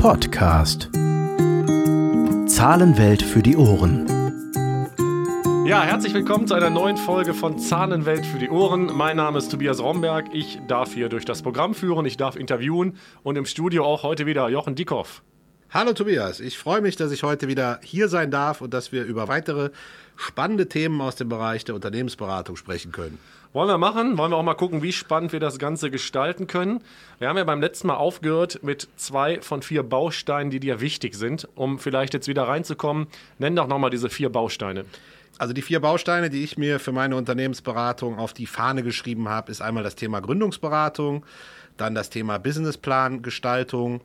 [0.00, 0.88] Podcast.
[2.46, 4.06] Zahlenwelt für die Ohren.
[5.66, 8.86] Ja, herzlich willkommen zu einer neuen Folge von Zahlenwelt für die Ohren.
[8.96, 10.30] Mein Name ist Tobias Romberg.
[10.32, 14.24] Ich darf hier durch das Programm führen, ich darf interviewen und im Studio auch heute
[14.24, 15.22] wieder Jochen Dickhoff.
[15.72, 19.04] Hallo Tobias, ich freue mich, dass ich heute wieder hier sein darf und dass wir
[19.04, 19.70] über weitere
[20.16, 23.20] spannende Themen aus dem Bereich der Unternehmensberatung sprechen können.
[23.52, 24.18] Wollen wir machen?
[24.18, 26.82] Wollen wir auch mal gucken, wie spannend wir das Ganze gestalten können?
[27.20, 31.14] Wir haben ja beim letzten Mal aufgehört mit zwei von vier Bausteinen, die dir wichtig
[31.14, 33.06] sind, um vielleicht jetzt wieder reinzukommen.
[33.38, 34.86] Nenn doch nochmal diese vier Bausteine.
[35.38, 39.52] Also die vier Bausteine, die ich mir für meine Unternehmensberatung auf die Fahne geschrieben habe,
[39.52, 41.24] ist einmal das Thema Gründungsberatung,
[41.76, 44.00] dann das Thema Businessplangestaltung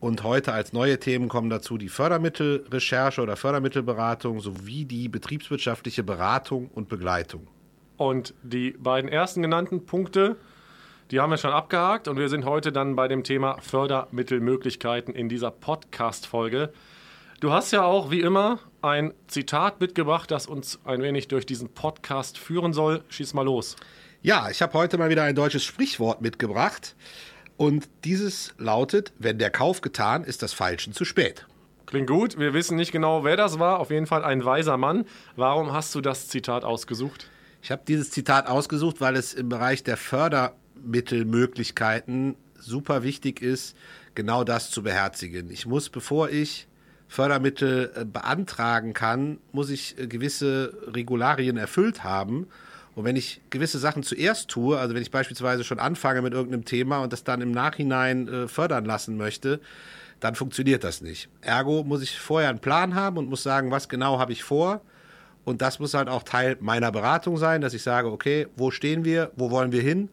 [0.00, 6.68] und heute als neue Themen kommen dazu die Fördermittelrecherche oder Fördermittelberatung sowie die betriebswirtschaftliche Beratung
[6.68, 7.46] und Begleitung.
[7.96, 10.36] Und die beiden ersten genannten Punkte,
[11.10, 15.28] die haben wir schon abgehakt und wir sind heute dann bei dem Thema Fördermittelmöglichkeiten in
[15.28, 16.72] dieser Podcast-Folge.
[17.40, 21.68] Du hast ja auch wie immer ein Zitat mitgebracht, das uns ein wenig durch diesen
[21.68, 23.02] Podcast führen soll.
[23.08, 23.76] Schieß mal los.
[24.22, 26.96] Ja, ich habe heute mal wieder ein deutsches Sprichwort mitgebracht.
[27.56, 31.46] Und dieses lautet, wenn der Kauf getan, ist das Falschen zu spät.
[31.86, 32.38] Klingt gut.
[32.38, 33.78] Wir wissen nicht genau, wer das war.
[33.78, 35.06] Auf jeden Fall ein weiser Mann.
[35.36, 37.28] Warum hast du das Zitat ausgesucht?
[37.62, 43.74] Ich habe dieses Zitat ausgesucht, weil es im Bereich der Fördermittelmöglichkeiten super wichtig ist,
[44.14, 45.50] genau das zu beherzigen.
[45.50, 46.66] Ich muss, bevor ich
[47.08, 52.48] Fördermittel äh, beantragen kann, muss ich äh, gewisse Regularien erfüllt haben.
[52.94, 56.64] Und wenn ich gewisse Sachen zuerst tue, also wenn ich beispielsweise schon anfange mit irgendeinem
[56.64, 59.60] Thema und das dann im Nachhinein äh, fördern lassen möchte,
[60.20, 61.28] dann funktioniert das nicht.
[61.40, 64.80] Ergo muss ich vorher einen Plan haben und muss sagen, was genau habe ich vor
[65.44, 69.04] und das muss halt auch Teil meiner Beratung sein, dass ich sage, okay, wo stehen
[69.04, 70.08] wir, wo wollen wir hin?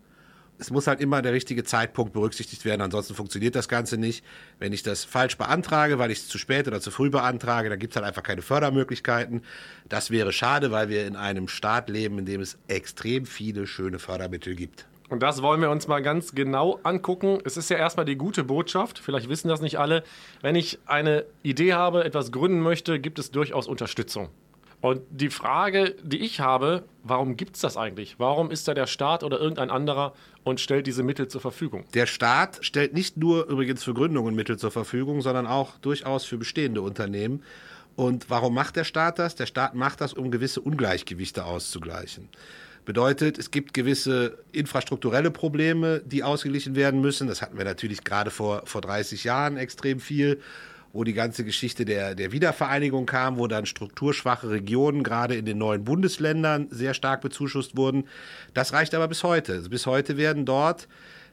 [0.62, 4.24] Es muss halt immer der richtige Zeitpunkt berücksichtigt werden, ansonsten funktioniert das Ganze nicht.
[4.60, 7.80] Wenn ich das falsch beantrage, weil ich es zu spät oder zu früh beantrage, dann
[7.80, 9.42] gibt es halt einfach keine Fördermöglichkeiten.
[9.90, 13.98] Das wäre schade, weil wir in einem Staat leben, in dem es extrem viele schöne
[13.98, 14.86] Fördermittel gibt.
[15.10, 17.40] Und das wollen wir uns mal ganz genau angucken.
[17.44, 20.04] Es ist ja erstmal die gute Botschaft, vielleicht wissen das nicht alle.
[20.42, 24.30] Wenn ich eine Idee habe, etwas gründen möchte, gibt es durchaus Unterstützung.
[24.82, 28.16] Und die Frage, die ich habe, warum gibt es das eigentlich?
[28.18, 31.86] Warum ist da der Staat oder irgendein anderer und stellt diese Mittel zur Verfügung?
[31.94, 36.38] Der Staat stellt nicht nur übrigens für Gründungen Mittel zur Verfügung, sondern auch durchaus für
[36.38, 37.44] bestehende Unternehmen.
[37.96, 39.36] Und warum macht der Staat das?
[39.36, 42.28] Der Staat macht das, um gewisse Ungleichgewichte auszugleichen.
[42.84, 47.28] Bedeutet, es gibt gewisse infrastrukturelle Probleme, die ausgeglichen werden müssen.
[47.28, 50.42] Das hatten wir natürlich gerade vor, vor 30 Jahren extrem viel
[50.94, 55.58] wo die ganze Geschichte der, der Wiedervereinigung kam, wo dann strukturschwache Regionen gerade in den
[55.58, 58.06] neuen Bundesländern sehr stark bezuschusst wurden.
[58.54, 59.54] Das reicht aber bis heute.
[59.54, 60.88] Also bis heute werden dort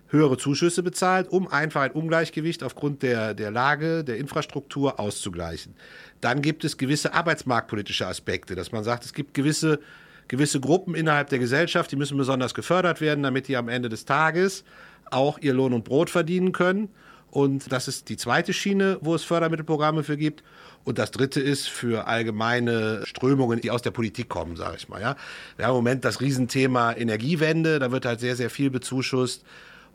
[0.09, 5.75] höhere Zuschüsse bezahlt, um einfach ein Ungleichgewicht aufgrund der, der Lage, der Infrastruktur auszugleichen.
[6.21, 9.81] Dann gibt es gewisse arbeitsmarktpolitische Aspekte, dass man sagt, es gibt gewisse,
[10.27, 14.05] gewisse Gruppen innerhalb der Gesellschaft, die müssen besonders gefördert werden, damit die am Ende des
[14.05, 14.65] Tages
[15.11, 16.89] auch ihr Lohn und Brot verdienen können.
[17.31, 20.43] Und das ist die zweite Schiene, wo es Fördermittelprogramme für gibt.
[20.85, 25.01] Und das dritte ist für allgemeine Strömungen, die aus der Politik kommen, sage ich mal.
[25.01, 25.17] Ja.
[25.57, 29.45] Wir haben im Moment das Riesenthema Energiewende, da wird halt sehr, sehr viel bezuschusst.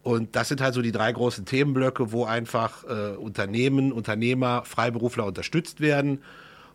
[0.04, 5.26] Und das sind halt so die drei großen Themenblöcke, wo einfach äh, Unternehmen, Unternehmer, Freiberufler
[5.26, 6.22] unterstützt werden.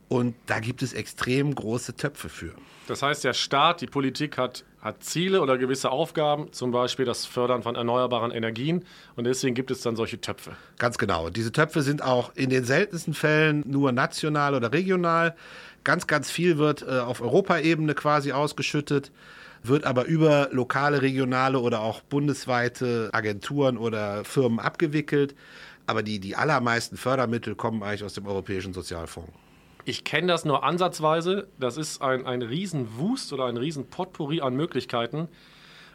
[0.08, 2.54] Und da gibt es extrem große Töpfe für.
[2.86, 7.26] Das heißt, der Staat, die Politik hat, hat Ziele oder gewisse Aufgaben, zum Beispiel das
[7.26, 8.84] Fördern von erneuerbaren Energien.
[9.16, 10.52] Und deswegen gibt es dann solche Töpfe.
[10.78, 11.30] Ganz genau.
[11.30, 15.34] Diese Töpfe sind auch in den seltensten Fällen nur national oder regional.
[15.82, 19.10] Ganz, ganz viel wird äh, auf Europaebene quasi ausgeschüttet,
[19.62, 25.34] wird aber über lokale, regionale oder auch bundesweite Agenturen oder Firmen abgewickelt.
[25.86, 29.32] Aber die, die allermeisten Fördermittel kommen eigentlich aus dem Europäischen Sozialfonds.
[29.88, 31.48] Ich kenne das nur ansatzweise.
[31.58, 35.28] Das ist ein, ein Riesenwust oder ein Riesenpotpourri an Möglichkeiten.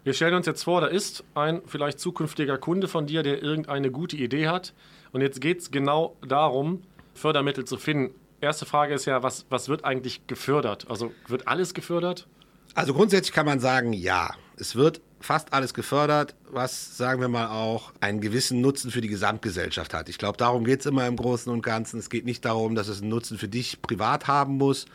[0.03, 3.91] Wir stellen uns jetzt vor, da ist ein vielleicht zukünftiger Kunde von dir, der irgendeine
[3.91, 4.73] gute Idee hat.
[5.11, 6.81] Und jetzt geht es genau darum,
[7.13, 8.15] Fördermittel zu finden.
[8.41, 10.89] Erste Frage ist ja, was, was wird eigentlich gefördert?
[10.89, 12.25] Also wird alles gefördert?
[12.73, 14.31] Also grundsätzlich kann man sagen, ja.
[14.57, 19.07] Es wird fast alles gefördert, was, sagen wir mal, auch einen gewissen Nutzen für die
[19.07, 20.09] Gesamtgesellschaft hat.
[20.09, 21.99] Ich glaube, darum geht es immer im Großen und Ganzen.
[21.99, 24.85] Es geht nicht darum, dass es einen Nutzen für dich privat haben muss,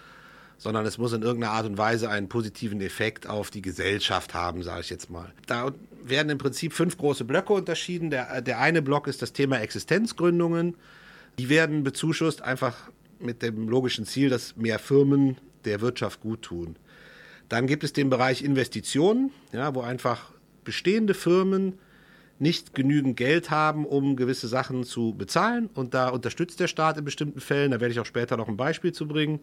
[0.58, 4.62] sondern es muss in irgendeiner Art und Weise einen positiven Effekt auf die Gesellschaft haben,
[4.62, 5.32] sage ich jetzt mal.
[5.46, 5.72] Da
[6.04, 8.10] werden im Prinzip fünf große Blöcke unterschieden.
[8.10, 10.76] Der, der eine Block ist das Thema Existenzgründungen.
[11.38, 12.74] Die werden bezuschusst einfach
[13.18, 16.76] mit dem logischen Ziel, dass mehr Firmen der Wirtschaft gut tun.
[17.48, 20.32] Dann gibt es den Bereich Investitionen, ja, wo einfach
[20.64, 21.78] bestehende Firmen
[22.38, 25.68] nicht genügend Geld haben, um gewisse Sachen zu bezahlen.
[25.74, 27.70] Und da unterstützt der Staat in bestimmten Fällen.
[27.70, 29.40] Da werde ich auch später noch ein Beispiel zu bringen.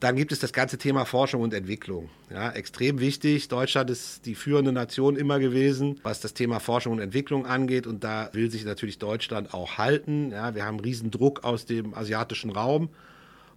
[0.00, 2.08] Dann gibt es das ganze Thema Forschung und Entwicklung.
[2.30, 3.48] Ja, extrem wichtig.
[3.48, 7.86] Deutschland ist die führende Nation immer gewesen, was das Thema Forschung und Entwicklung angeht.
[7.86, 10.30] Und da will sich natürlich Deutschland auch halten.
[10.30, 12.90] Ja, wir haben riesen Druck aus dem asiatischen Raum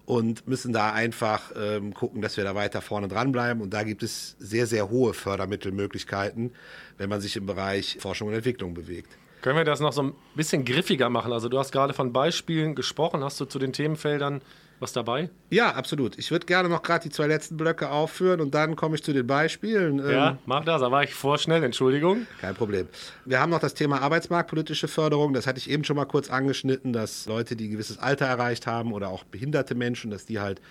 [0.06, 3.62] und müssen da einfach ähm, gucken, dass wir da weiter vorne dranbleiben.
[3.62, 6.53] Und da gibt es sehr, sehr hohe Fördermittelmöglichkeiten,
[6.98, 9.18] wenn man sich im Bereich Forschung und Entwicklung bewegt.
[9.42, 11.33] Können wir das noch so ein bisschen griffiger machen?
[11.33, 13.24] Also du hast gerade von Beispielen gesprochen.
[13.24, 14.42] Hast du zu den Themenfeldern
[14.81, 15.30] was dabei?
[15.51, 16.18] Ja, absolut.
[16.18, 19.13] Ich würde gerne noch gerade die zwei letzten Blöcke aufführen und dann komme ich zu
[19.13, 20.00] den Beispielen.
[20.00, 20.81] Ja, ähm, mach das.
[20.81, 22.25] Da war ich vorschnell, Entschuldigung.
[22.42, 22.88] Kein Problem.
[23.25, 25.33] Wir haben noch das Thema arbeitsmarktpolitische Förderung.
[25.33, 28.66] Das hatte ich eben schon mal kurz angeschnitten, dass Leute, die ein gewisses Alter erreicht
[28.66, 30.62] haben oder auch behinderte Menschen, dass die halt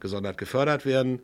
[0.00, 1.20] gesondert gefördert werden.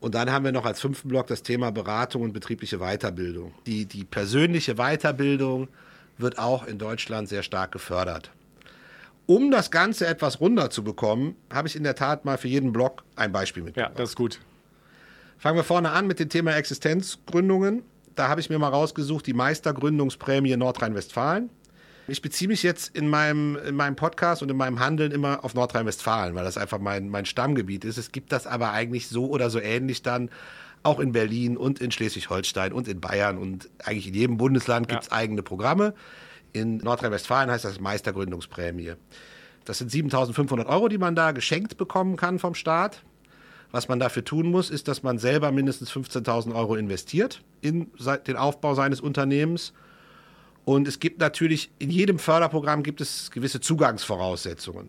[0.00, 3.52] Und dann haben wir noch als fünften Block das Thema Beratung und betriebliche Weiterbildung.
[3.66, 5.68] Die, die persönliche Weiterbildung
[6.16, 8.30] wird auch in Deutschland sehr stark gefördert.
[9.30, 12.72] Um das Ganze etwas runder zu bekommen, habe ich in der Tat mal für jeden
[12.72, 13.92] Block ein Beispiel mitgebracht.
[13.92, 14.40] Ja, das ist gut.
[15.38, 17.84] Fangen wir vorne an mit dem Thema Existenzgründungen.
[18.16, 21.48] Da habe ich mir mal rausgesucht, die Meistergründungsprämie Nordrhein-Westfalen.
[22.08, 25.54] Ich beziehe mich jetzt in meinem, in meinem Podcast und in meinem Handeln immer auf
[25.54, 27.98] Nordrhein-Westfalen, weil das einfach mein, mein Stammgebiet ist.
[27.98, 30.28] Es gibt das aber eigentlich so oder so ähnlich dann
[30.82, 35.02] auch in Berlin und in Schleswig-Holstein und in Bayern und eigentlich in jedem Bundesland gibt
[35.02, 35.18] es ja.
[35.18, 35.94] eigene Programme.
[36.52, 38.94] In Nordrhein-Westfalen heißt das Meistergründungsprämie.
[39.64, 43.02] Das sind 7500 Euro, die man da geschenkt bekommen kann vom Staat.
[43.72, 47.90] Was man dafür tun muss, ist, dass man selber mindestens 15.000 Euro investiert in
[48.26, 49.72] den Aufbau seines Unternehmens.
[50.64, 54.88] Und es gibt natürlich, in jedem Förderprogramm gibt es gewisse Zugangsvoraussetzungen.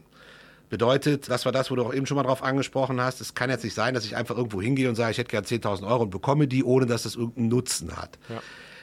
[0.70, 3.20] Bedeutet, das war das, wo du auch eben schon mal drauf angesprochen hast.
[3.22, 5.44] Es kann jetzt nicht sein, dass ich einfach irgendwo hingehe und sage, ich hätte gern
[5.44, 8.18] 10.000 Euro und bekomme die, ohne dass das irgendeinen Nutzen hat.
[8.30, 8.42] Ja.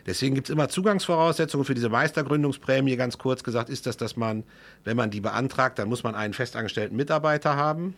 [0.09, 2.97] Deswegen gibt es immer Zugangsvoraussetzungen für diese Meistergründungsprämie.
[2.97, 4.43] Ganz kurz gesagt ist das, dass man,
[4.85, 7.95] wenn man die beantragt, dann muss man einen festangestellten Mitarbeiter haben.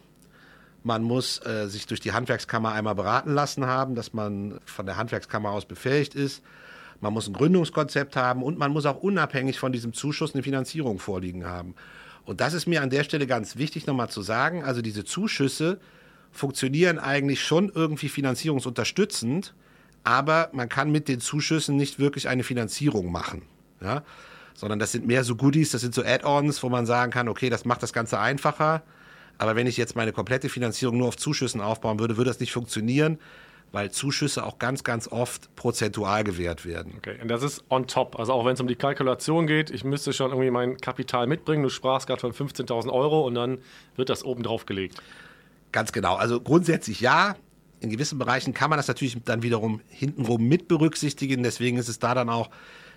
[0.83, 4.97] Man muss äh, sich durch die Handwerkskammer einmal beraten lassen haben, dass man von der
[4.97, 6.43] Handwerkskammer aus befähigt ist.
[7.01, 10.99] Man muss ein Gründungskonzept haben und man muss auch unabhängig von diesem Zuschuss eine Finanzierung
[10.99, 11.77] vorliegen haben.
[12.25, 14.65] Und das ist mir an der Stelle ganz wichtig nochmal zu sagen.
[14.65, 15.79] Also diese Zuschüsse
[16.33, 19.55] funktionieren eigentlich schon irgendwie finanzierungsunterstützend
[20.05, 23.43] aber man kann mit den Zuschüssen nicht wirklich eine Finanzierung machen.
[23.81, 24.03] Ja?
[24.55, 27.51] Sondern das sind mehr so Goodies, das sind so Add-ons, wo man sagen kann, okay,
[27.51, 28.83] das macht das Ganze einfacher.
[29.39, 32.53] Aber wenn ich jetzt meine komplette Finanzierung nur auf Zuschüssen aufbauen würde, würde das nicht
[32.53, 33.19] funktionieren,
[33.73, 36.95] weil Zuschüsse auch ganz, ganz oft prozentual gewährt werden.
[36.99, 38.19] Okay, und das ist on top.
[38.19, 41.63] Also auch wenn es um die Kalkulation geht, ich müsste schon irgendwie mein Kapital mitbringen.
[41.63, 43.59] Du sprachst gerade von 15.000 Euro und dann
[43.97, 45.01] wird das oben drauf gelegt.
[45.73, 46.17] Ganz genau.
[46.17, 47.37] Also grundsätzlich ja
[47.81, 51.43] in gewissen Bereichen kann man das natürlich dann wiederum hintenrum mit berücksichtigen.
[51.43, 52.51] Deswegen ist es da dann auch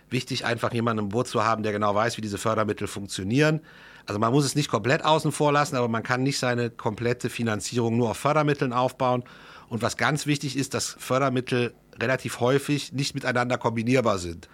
[0.09, 3.61] wichtig, einfach jemanden im Boot zu haben, der genau weiß, wie diese Fördermittel funktionieren.
[4.05, 7.29] Also man muss es nicht komplett außen vor lassen, aber man kann nicht seine komplette
[7.29, 9.23] Finanzierung nur auf Fördermitteln aufbauen.
[9.69, 14.49] Und was ganz wichtig ist, dass Fördermittel relativ häufig nicht miteinander kombinierbar sind.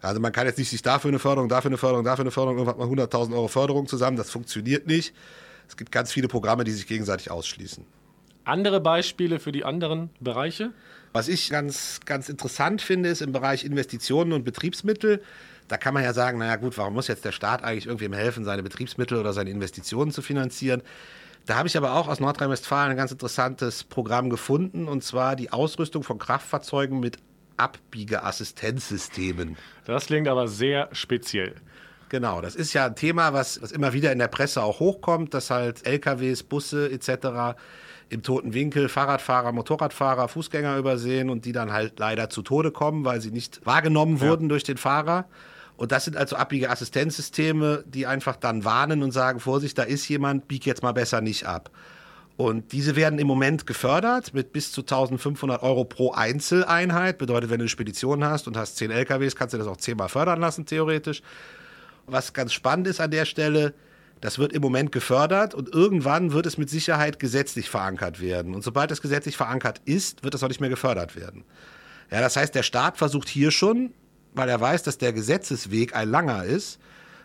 [0.00, 2.58] Also man kann jetzt nicht sich dafür eine Förderung, dafür eine Förderung, dafür eine Förderung,
[2.58, 4.16] irgendwann mal 100.000 Euro Förderung zusammen.
[4.16, 5.14] Das funktioniert nicht.
[5.68, 7.84] Es gibt ganz viele Programme, die sich gegenseitig ausschließen.
[8.44, 10.72] Andere Beispiele für die anderen Bereiche?
[11.12, 15.22] Was ich ganz, ganz interessant finde, ist im Bereich Investitionen und Betriebsmittel.
[15.68, 18.44] Da kann man ja sagen, naja gut, warum muss jetzt der Staat eigentlich irgendwem helfen,
[18.44, 20.82] seine Betriebsmittel oder seine Investitionen zu finanzieren?
[21.46, 25.52] Da habe ich aber auch aus Nordrhein-Westfalen ein ganz interessantes Programm gefunden, und zwar die
[25.52, 27.18] Ausrüstung von Kraftfahrzeugen mit
[27.56, 29.56] Abbiegeassistenzsystemen.
[29.84, 31.54] Das klingt aber sehr speziell.
[32.08, 35.34] Genau, das ist ja ein Thema, was, was immer wieder in der Presse auch hochkommt,
[35.34, 37.56] dass halt LKWs, Busse etc
[38.08, 43.04] im toten Winkel Fahrradfahrer, Motorradfahrer, Fußgänger übersehen und die dann halt leider zu Tode kommen,
[43.04, 44.28] weil sie nicht wahrgenommen ja.
[44.28, 45.26] wurden durch den Fahrer.
[45.76, 50.08] Und das sind also abbiege Assistenzsysteme, die einfach dann warnen und sagen, Vorsicht, da ist
[50.08, 51.70] jemand, bieg jetzt mal besser nicht ab.
[52.36, 57.18] Und diese werden im Moment gefördert mit bis zu 1500 Euro pro Einzeleinheit.
[57.18, 60.08] Bedeutet, wenn du eine Spedition hast und hast 10 LKWs, kannst du das auch zehnmal
[60.08, 61.22] fördern lassen, theoretisch.
[62.06, 63.74] Was ganz spannend ist an der Stelle,
[64.22, 68.54] das wird im Moment gefördert und irgendwann wird es mit Sicherheit gesetzlich verankert werden.
[68.54, 71.44] Und sobald es gesetzlich verankert ist, wird es auch nicht mehr gefördert werden.
[72.08, 73.92] Ja, das heißt, der Staat versucht hier schon,
[74.32, 76.78] weil er weiß, dass der Gesetzesweg ein langer ist,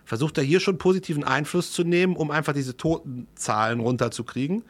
[0.05, 4.63] versucht er hier schon positiven Einfluss zu nehmen, um einfach diese Totenzahlen runterzukriegen.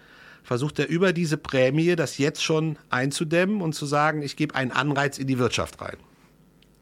[0.44, 4.72] Versucht er über diese Prämie das jetzt schon einzudämmen und zu sagen, ich gebe einen
[4.72, 5.98] Anreiz in die Wirtschaft rein.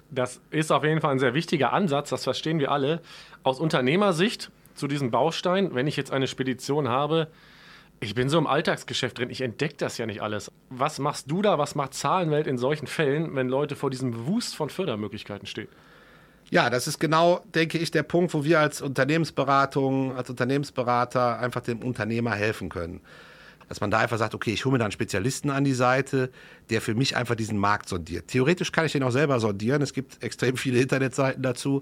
[0.09, 3.01] Das ist auf jeden Fall ein sehr wichtiger Ansatz, das verstehen wir alle.
[3.43, 7.27] Aus Unternehmersicht zu diesem Baustein, wenn ich jetzt eine Spedition habe,
[8.01, 10.51] ich bin so im Alltagsgeschäft drin, ich entdecke das ja nicht alles.
[10.69, 14.55] Was machst du da, was macht Zahlenwelt in solchen Fällen, wenn Leute vor diesem Wust
[14.55, 15.69] von Fördermöglichkeiten stehen?
[16.51, 21.61] Ja, das ist genau, denke ich, der Punkt, wo wir als Unternehmensberatung, als Unternehmensberater einfach
[21.61, 23.01] dem Unternehmer helfen können.
[23.67, 26.29] Dass man da einfach sagt, okay, ich hole mir da einen Spezialisten an die Seite,
[26.69, 28.27] der für mich einfach diesen Markt sondiert.
[28.27, 29.81] Theoretisch kann ich den auch selber sondieren.
[29.81, 31.81] Es gibt extrem viele Internetseiten dazu.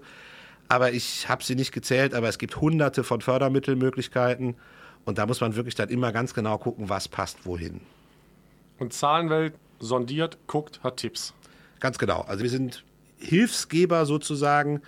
[0.68, 4.56] Aber ich habe sie nicht gezählt, aber es gibt hunderte von Fördermittelmöglichkeiten.
[5.06, 7.82] Und da muss man wirklich dann immer ganz genau gucken, was passt wohin.
[8.80, 11.34] Und Zahlenwelt sondiert, guckt, hat Tipps.
[11.80, 12.22] Ganz genau.
[12.22, 12.84] Also wir sind
[13.18, 14.82] Hilfsgeber sozusagen.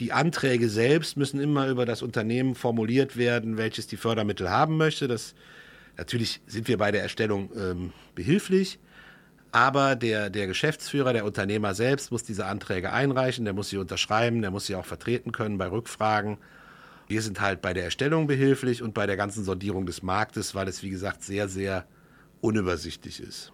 [0.00, 5.08] Die Anträge selbst müssen immer über das Unternehmen formuliert werden, welches die Fördermittel haben möchte.
[5.08, 5.34] Das,
[5.96, 8.78] natürlich sind wir bei der Erstellung ähm, behilflich,
[9.52, 14.42] aber der, der Geschäftsführer, der Unternehmer selbst muss diese Anträge einreichen, der muss sie unterschreiben,
[14.42, 16.38] der muss sie auch vertreten können bei Rückfragen.
[17.08, 20.68] Wir sind halt bei der Erstellung behilflich und bei der ganzen Sondierung des Marktes, weil
[20.68, 21.84] es, wie gesagt, sehr, sehr
[22.40, 23.52] unübersichtlich ist.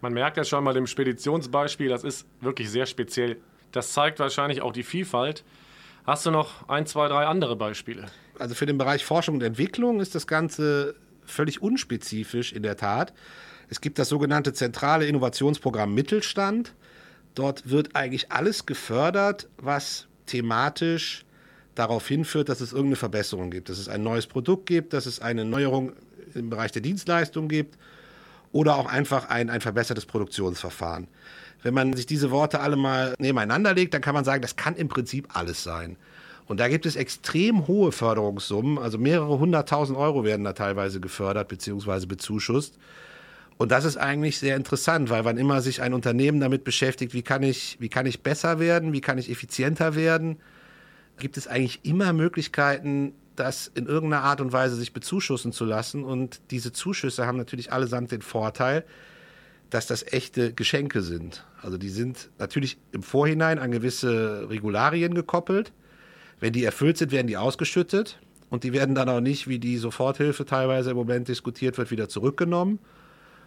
[0.00, 3.38] Man merkt ja schon mal dem Speditionsbeispiel, das ist wirklich sehr speziell.
[3.72, 5.44] Das zeigt wahrscheinlich auch die Vielfalt.
[6.06, 8.04] Hast du noch ein, zwei, drei andere Beispiele?
[8.38, 13.12] Also für den Bereich Forschung und Entwicklung ist das Ganze völlig unspezifisch in der Tat.
[13.74, 16.74] Es gibt das sogenannte zentrale Innovationsprogramm Mittelstand.
[17.34, 21.24] Dort wird eigentlich alles gefördert, was thematisch
[21.74, 25.18] darauf hinführt, dass es irgendeine Verbesserung gibt, dass es ein neues Produkt gibt, dass es
[25.18, 25.92] eine Neuerung
[26.36, 27.76] im Bereich der Dienstleistung gibt
[28.52, 31.08] oder auch einfach ein, ein verbessertes Produktionsverfahren.
[31.64, 34.76] Wenn man sich diese Worte alle mal nebeneinander legt, dann kann man sagen, das kann
[34.76, 35.96] im Prinzip alles sein.
[36.46, 41.48] Und da gibt es extrem hohe Förderungssummen, also mehrere hunderttausend Euro werden da teilweise gefördert
[41.48, 42.06] bzw.
[42.06, 42.78] bezuschusst.
[43.56, 47.22] Und das ist eigentlich sehr interessant, weil wann immer sich ein Unternehmen damit beschäftigt, wie
[47.22, 50.38] kann ich, wie kann ich besser werden, wie kann ich effizienter werden,
[51.18, 56.04] gibt es eigentlich immer Möglichkeiten, das in irgendeiner Art und Weise sich bezuschussen zu lassen.
[56.04, 58.84] Und diese Zuschüsse haben natürlich allesamt den Vorteil,
[59.70, 61.44] dass das echte Geschenke sind.
[61.62, 65.72] Also die sind natürlich im Vorhinein an gewisse Regularien gekoppelt.
[66.40, 68.18] Wenn die erfüllt sind, werden die ausgeschüttet
[68.50, 72.08] und die werden dann auch nicht, wie die Soforthilfe teilweise im Moment diskutiert wird, wieder
[72.08, 72.78] zurückgenommen,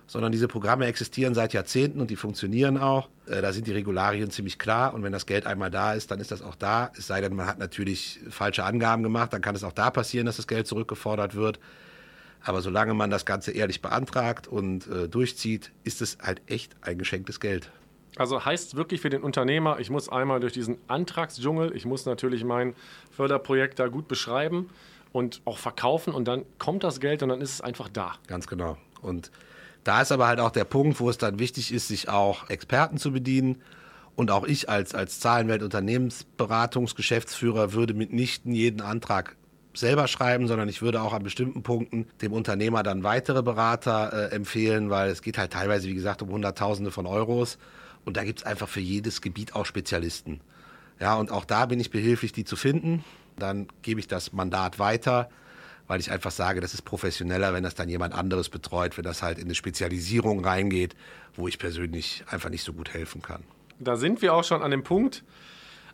[0.07, 3.09] sondern diese Programme existieren seit Jahrzehnten und die funktionieren auch.
[3.27, 6.19] Äh, da sind die Regularien ziemlich klar und wenn das Geld einmal da ist, dann
[6.19, 6.91] ist das auch da.
[6.97, 10.25] Es sei denn, man hat natürlich falsche Angaben gemacht, dann kann es auch da passieren,
[10.25, 11.59] dass das Geld zurückgefordert wird.
[12.43, 16.97] Aber solange man das Ganze ehrlich beantragt und äh, durchzieht, ist es halt echt ein
[16.97, 17.69] geschenktes Geld.
[18.15, 22.43] Also heißt wirklich für den Unternehmer, ich muss einmal durch diesen Antragsdschungel, ich muss natürlich
[22.43, 22.73] mein
[23.11, 24.69] Förderprojekt da gut beschreiben
[25.11, 28.13] und auch verkaufen und dann kommt das Geld und dann ist es einfach da.
[28.27, 28.77] Ganz genau.
[29.01, 29.31] Und
[29.87, 32.97] da ist aber halt auch der Punkt, wo es dann wichtig ist, sich auch Experten
[32.97, 33.61] zu bedienen.
[34.17, 39.37] Und auch ich als, als Zahlenwelt-Unternehmensberatungsgeschäftsführer würde mitnichten jeden Antrag
[39.73, 44.25] selber schreiben, sondern ich würde auch an bestimmten Punkten dem Unternehmer dann weitere Berater äh,
[44.35, 47.57] empfehlen, weil es geht halt teilweise, wie gesagt, um Hunderttausende von Euros.
[48.03, 50.41] Und da gibt es einfach für jedes Gebiet auch Spezialisten.
[50.99, 53.05] Ja, und auch da bin ich behilflich, die zu finden.
[53.37, 55.29] Dann gebe ich das Mandat weiter,
[55.87, 59.23] weil ich einfach sage, das ist professioneller, wenn das dann jemand anderes betreut, wenn das
[59.23, 60.95] halt in eine Spezialisierung reingeht,
[61.35, 63.43] wo ich persönlich einfach nicht so gut helfen kann.
[63.79, 65.23] Da sind wir auch schon an dem Punkt,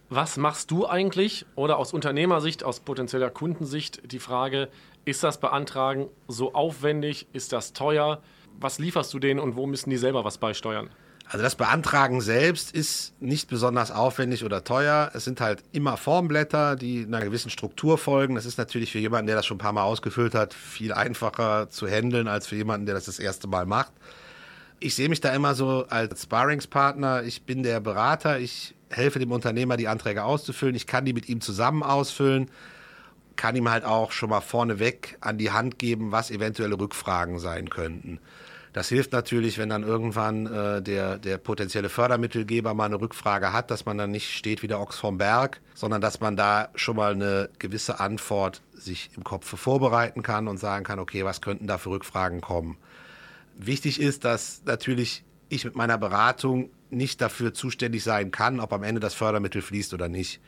[0.09, 1.45] was machst du eigentlich?
[1.55, 4.69] Oder aus Unternehmersicht, aus potenzieller Kundensicht die Frage,
[5.05, 7.27] ist das Beantragen so aufwendig?
[7.33, 8.21] Ist das teuer?
[8.59, 10.89] Was lieferst du denen und wo müssen die selber was beisteuern?
[11.30, 15.10] Also das Beantragen selbst ist nicht besonders aufwendig oder teuer.
[15.13, 18.36] Es sind halt immer Formblätter, die einer gewissen Struktur folgen.
[18.36, 21.70] Das ist natürlich für jemanden, der das schon ein paar Mal ausgefüllt hat, viel einfacher
[21.70, 23.92] zu handeln als für jemanden, der das das erste Mal macht.
[24.80, 27.24] Ich sehe mich da immer so als Sparringspartner.
[27.24, 28.39] Ich bin der Berater.
[28.39, 30.75] Ich helfe dem Unternehmer, die Anträge auszufüllen.
[30.75, 32.50] Ich kann die mit ihm zusammen ausfüllen,
[33.36, 37.70] kann ihm halt auch schon mal vorneweg an die Hand geben, was eventuelle Rückfragen sein
[37.70, 38.20] könnten.
[38.74, 43.70] Das hilft natürlich, wenn dann irgendwann äh, der, der potenzielle Fördermittelgeber mal eine Rückfrage hat,
[43.70, 46.96] dass man dann nicht steht wie der Ochs vom Berg, sondern dass man da schon
[46.96, 51.68] mal eine gewisse Antwort sich im Kopf vorbereiten kann und sagen kann, okay, was könnten
[51.68, 52.77] da für Rückfragen kommen.
[53.56, 58.82] Wichtig ist, dass natürlich ich mit meiner Beratung nicht dafür zuständig sein kann, ob am
[58.82, 60.42] Ende das Fördermittel fließt oder nicht.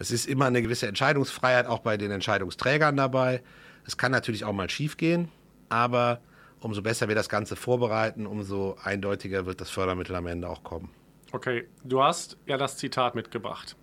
[0.00, 3.40] Es ist immer eine gewisse Entscheidungsfreiheit auch bei den Entscheidungsträgern dabei.
[3.86, 5.28] Es kann natürlich auch mal schiefgehen,
[5.68, 6.20] aber
[6.62, 10.90] umso besser wir das Ganze vorbereiten, umso eindeutiger wird das Fördermittel am Ende auch kommen.
[11.32, 13.76] Okay, du hast ja das Zitat mitgebracht.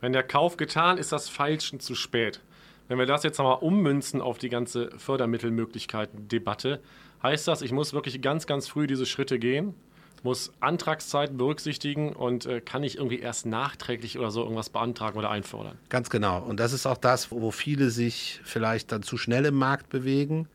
[0.00, 2.40] Wenn der Kauf getan ist, das Feilschen zu spät.
[2.88, 6.80] Wenn wir das jetzt nochmal ummünzen auf die ganze Fördermittelmöglichkeiten-Debatte,
[7.22, 9.74] heißt das, ich muss wirklich ganz, ganz früh diese Schritte gehen
[10.22, 15.30] muss Antragszeiten berücksichtigen und äh, kann ich irgendwie erst nachträglich oder so irgendwas beantragen oder
[15.30, 15.78] einfordern.
[15.88, 16.42] Ganz genau.
[16.42, 20.48] Und das ist auch das, wo viele sich vielleicht dann zu schnell im Markt bewegen.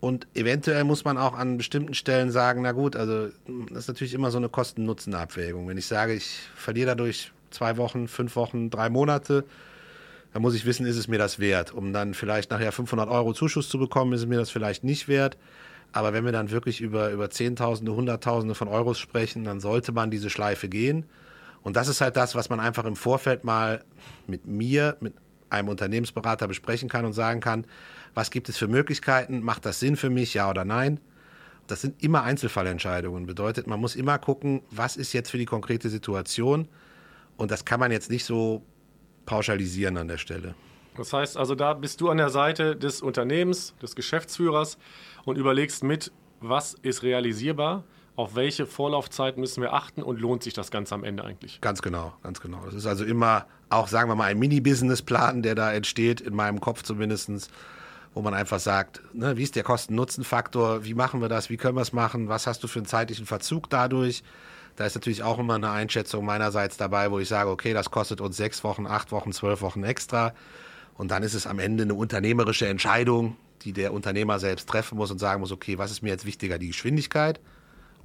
[0.00, 3.28] Und eventuell muss man auch an bestimmten Stellen sagen, na gut, also
[3.68, 5.68] das ist natürlich immer so eine Kosten-Nutzen-Abwägung.
[5.68, 9.44] Wenn ich sage, ich verliere dadurch zwei Wochen, fünf Wochen, drei Monate.
[10.32, 11.74] Da muss ich wissen, ist es mir das wert?
[11.74, 15.08] Um dann vielleicht nachher 500 Euro Zuschuss zu bekommen, ist es mir das vielleicht nicht
[15.08, 15.36] wert.
[15.92, 20.10] Aber wenn wir dann wirklich über, über Zehntausende, Hunderttausende von Euros sprechen, dann sollte man
[20.10, 21.04] diese Schleife gehen.
[21.62, 23.84] Und das ist halt das, was man einfach im Vorfeld mal
[24.26, 25.14] mit mir, mit
[25.50, 27.66] einem Unternehmensberater besprechen kann und sagen kann,
[28.14, 31.00] was gibt es für Möglichkeiten, macht das Sinn für mich, ja oder nein.
[31.66, 33.26] Das sind immer Einzelfallentscheidungen.
[33.26, 36.68] Bedeutet, man muss immer gucken, was ist jetzt für die konkrete Situation.
[37.36, 38.62] Und das kann man jetzt nicht so
[39.24, 40.54] pauschalisieren an der Stelle.
[40.96, 44.78] Das heißt also, da bist du an der Seite des Unternehmens, des Geschäftsführers
[45.24, 47.84] und überlegst mit, was ist realisierbar,
[48.16, 51.60] auf welche Vorlaufzeit müssen wir achten und lohnt sich das Ganze am Ende eigentlich?
[51.60, 52.64] Ganz genau, ganz genau.
[52.64, 56.60] Das ist also immer auch, sagen wir mal, ein Mini-Business-Plan, der da entsteht, in meinem
[56.60, 57.50] Kopf zumindest,
[58.12, 61.76] wo man einfach sagt, ne, wie ist der Kosten-Nutzen-Faktor, wie machen wir das, wie können
[61.76, 64.22] wir es machen, was hast du für einen zeitlichen Verzug dadurch?
[64.76, 68.20] Da ist natürlich auch immer eine Einschätzung meinerseits dabei, wo ich sage, okay, das kostet
[68.20, 70.34] uns sechs Wochen, acht Wochen, zwölf Wochen extra.
[70.96, 75.10] Und dann ist es am Ende eine unternehmerische Entscheidung, die der Unternehmer selbst treffen muss
[75.10, 77.40] und sagen muss, okay, was ist mir jetzt wichtiger, die Geschwindigkeit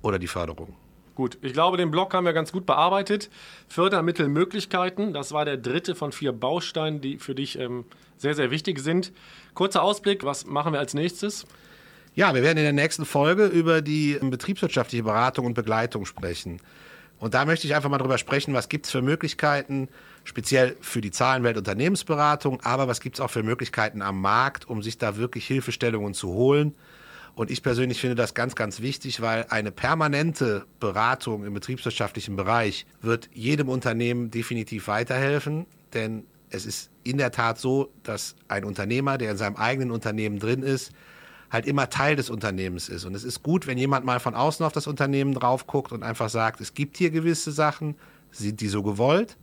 [0.05, 0.75] oder die Förderung?
[1.15, 3.29] Gut, ich glaube, den Block haben wir ganz gut bearbeitet.
[3.69, 7.85] Fördermittelmöglichkeiten, das war der dritte von vier Bausteinen, die für dich ähm,
[8.17, 9.13] sehr, sehr wichtig sind.
[9.53, 11.45] Kurzer Ausblick, was machen wir als nächstes?
[12.15, 16.61] Ja, wir werden in der nächsten Folge über die betriebswirtschaftliche Beratung und Begleitung sprechen.
[17.19, 19.87] Und da möchte ich einfach mal drüber sprechen, was gibt es für Möglichkeiten,
[20.25, 24.83] speziell für die Zahlenwelt Unternehmensberatung, aber was gibt es auch für Möglichkeiten am Markt, um
[24.83, 26.75] sich da wirklich Hilfestellungen zu holen.
[27.35, 32.85] Und ich persönlich finde das ganz, ganz wichtig, weil eine permanente Beratung im betriebswirtschaftlichen Bereich
[33.01, 39.17] wird jedem Unternehmen definitiv weiterhelfen, denn es ist in der Tat so, dass ein Unternehmer,
[39.17, 40.93] der in seinem eigenen Unternehmen drin ist,
[41.51, 43.03] halt immer Teil des Unternehmens ist.
[43.03, 46.03] Und es ist gut, wenn jemand mal von außen auf das Unternehmen drauf guckt und
[46.03, 47.95] einfach sagt, es gibt hier gewisse Sachen,
[48.31, 49.37] sind die so gewollt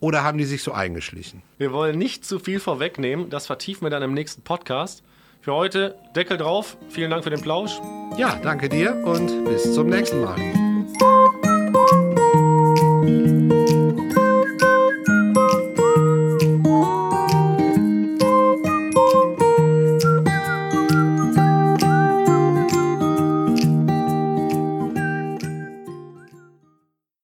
[0.00, 1.42] oder haben die sich so eingeschlichen?
[1.58, 5.02] Wir wollen nicht zu viel vorwegnehmen, das vertiefen wir dann im nächsten Podcast.
[5.42, 7.80] Für heute Deckel drauf, vielen Dank für den Plausch.
[8.16, 10.36] Ja, danke dir und bis zum nächsten Mal.